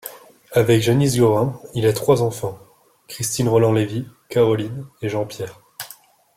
Avec 0.53 0.81
Janice 0.81 1.15
Gorin, 1.19 1.61
il 1.75 1.85
a 1.85 1.93
trois 1.93 2.23
enfants 2.23 2.57
Christine 3.07 3.47
Roland-Lévy, 3.47 4.07
Caroline 4.29 4.87
et 5.03 5.09
Jean-Pierre. 5.09 5.61